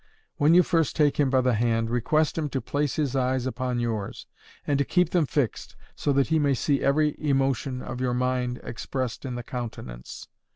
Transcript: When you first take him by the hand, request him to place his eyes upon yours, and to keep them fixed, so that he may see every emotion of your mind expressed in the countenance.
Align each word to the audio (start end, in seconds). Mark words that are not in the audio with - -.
When 0.37 0.55
you 0.55 0.63
first 0.63 0.95
take 0.95 1.19
him 1.19 1.29
by 1.29 1.41
the 1.41 1.53
hand, 1.53 1.91
request 1.91 2.35
him 2.35 2.49
to 2.49 2.59
place 2.59 2.95
his 2.95 3.15
eyes 3.15 3.45
upon 3.45 3.79
yours, 3.79 4.25
and 4.65 4.79
to 4.79 4.83
keep 4.83 5.11
them 5.11 5.27
fixed, 5.27 5.75
so 5.95 6.11
that 6.13 6.29
he 6.29 6.39
may 6.39 6.55
see 6.55 6.81
every 6.81 7.15
emotion 7.21 7.83
of 7.83 8.01
your 8.01 8.15
mind 8.15 8.59
expressed 8.63 9.25
in 9.25 9.35
the 9.35 9.43
countenance. 9.43 10.27